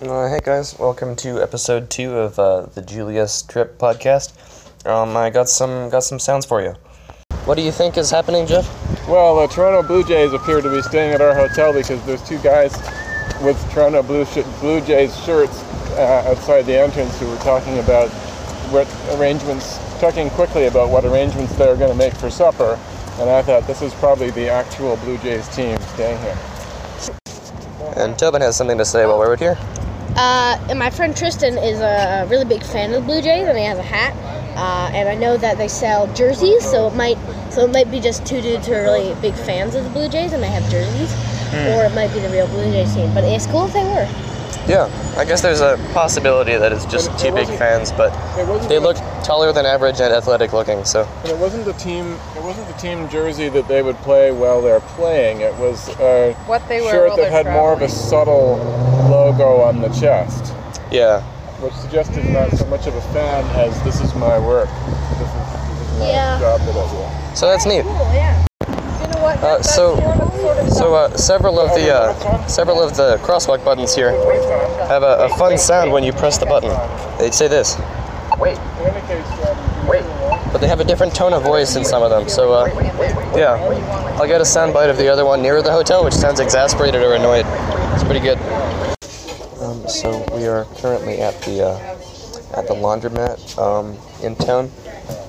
[0.00, 4.32] Uh, hey guys, welcome to episode two of uh, the Julius Trip podcast.
[4.86, 6.74] Um, I got some got some sounds for you.
[7.44, 8.66] What do you think is happening, Jeff?
[9.08, 12.38] Well, the Toronto Blue Jays appear to be staying at our hotel because there's two
[12.38, 12.72] guys
[13.42, 15.62] with Toronto Blue, sh- Blue Jays shirts
[15.94, 18.08] uh, outside the entrance who were talking about
[18.70, 18.86] what
[19.18, 22.78] arrangements, talking quickly about what arrangements they're going to make for supper.
[23.18, 26.38] And I thought this is probably the actual Blue Jays team staying here.
[27.96, 29.58] And Tobin has something to say while we're here.
[30.16, 33.56] Uh, and my friend Tristan is a really big fan of the Blue Jays, and
[33.56, 34.14] he has a hat.
[34.56, 37.16] Uh, and I know that they sell jerseys, so it might
[37.50, 40.08] so it might be just two dudes who are really big fans of the Blue
[40.08, 41.12] Jays, and they have jerseys,
[41.72, 43.12] or it might be the real Blue Jays team.
[43.14, 44.31] But it's cool if they were.
[44.68, 48.10] Yeah, I guess there's a possibility that it's just But it two big fans, but
[48.68, 50.84] they the- look taller than average and athletic looking.
[50.84, 52.16] So And it wasn't the team.
[52.36, 55.40] It wasn't the team jersey that they would play while they're playing.
[55.40, 58.56] It was a What they wear shirt that they're had more of a subtle
[59.10, 60.52] logo on the chest.
[60.92, 61.22] yeah,
[61.60, 64.68] which suggested not so much of a fan as this is my work.
[65.18, 66.38] This is, this is my Yeah.
[66.38, 67.36] job that I do.
[67.36, 67.82] so that's neat.
[67.82, 68.34] Cool, yeah.
[68.68, 68.74] You
[69.08, 69.38] know what?
[69.38, 69.96] Uh, That's so-
[70.70, 73.94] sort of- sort of So uh, several of the uh, several of the crosswalk buttons
[73.94, 74.10] here
[74.88, 76.70] have a, a fun sound when you press the button.
[77.18, 77.82] They say this, In
[78.42, 80.04] any case, um, wait.
[80.52, 82.28] but they have a different tone of voice in some of them.
[82.28, 82.66] So uh,
[83.36, 83.54] yeah,
[84.18, 87.02] I'll get a sound bite of the other one nearer the hotel, which sounds exasperated
[87.02, 87.46] or annoyed.
[87.94, 88.38] It's pretty good.
[89.62, 94.70] Um, so we are currently at the uh, at the laundromat um, in town.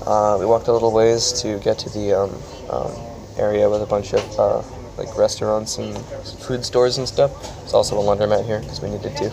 [0.05, 2.31] Uh, we walked a little ways to get to the um,
[2.69, 2.91] um,
[3.37, 4.61] area with a bunch of uh,
[4.97, 5.97] like restaurants and
[6.45, 7.31] food stores and stuff.
[7.59, 9.31] There's also a laundromat here because we needed to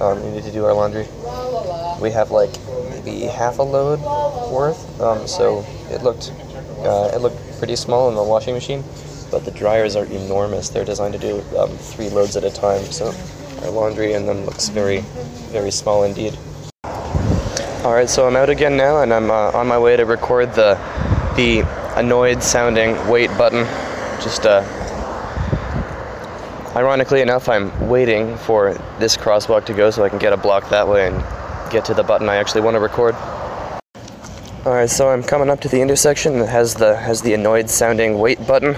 [0.00, 1.06] um, we needed to do our laundry.
[2.00, 2.50] We have like
[2.90, 4.00] maybe half a load
[4.50, 6.32] worth, um, so it looked
[6.80, 8.84] uh, it looked pretty small in the washing machine,
[9.30, 10.68] but the dryers are enormous.
[10.68, 13.14] They're designed to do um, three loads at a time, so
[13.62, 15.00] our laundry in them looks very
[15.50, 16.36] very small indeed.
[17.84, 20.52] All right, so I'm out again now, and I'm uh, on my way to record
[20.54, 20.74] the
[21.36, 21.62] the
[21.96, 23.64] annoyed sounding wait button.
[24.26, 24.64] Just uh,
[26.74, 30.68] ironically enough, I'm waiting for this crosswalk to go so I can get a block
[30.70, 33.14] that way and get to the button I actually want to record.
[34.64, 37.70] All right, so I'm coming up to the intersection that has the has the annoyed
[37.70, 38.76] sounding wait button.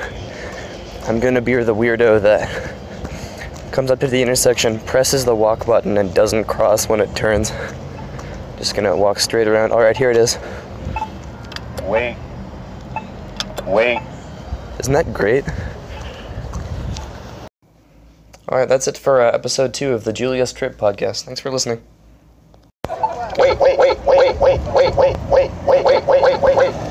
[1.04, 5.96] I'm gonna be the weirdo that comes up to the intersection, presses the walk button,
[5.96, 7.52] and doesn't cross when it turns.
[8.58, 9.72] Just gonna walk straight around.
[9.72, 10.38] All right, here it is.
[11.84, 12.18] Wait.
[13.64, 14.02] Wait.
[14.78, 15.44] Isn't that great?
[18.48, 21.24] All right, that's it for uh, episode two of the Julius Trip podcast.
[21.24, 21.82] Thanks for listening.
[23.38, 26.87] wait, wait, wait, wait, wait, wait, wait, wait, wait, wait, wait, wait, wait, wait.